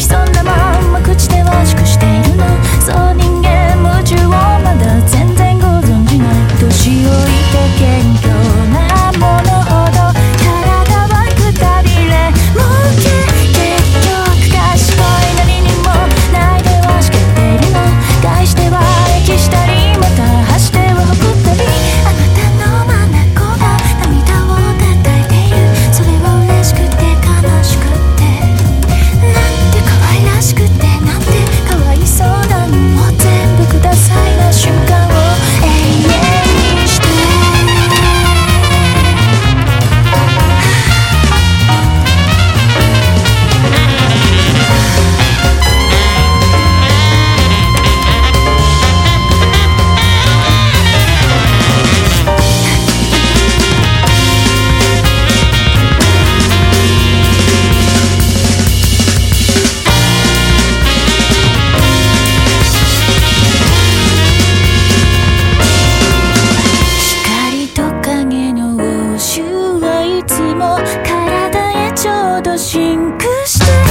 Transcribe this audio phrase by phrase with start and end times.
[0.00, 0.39] son
[72.50, 73.89] とシンクして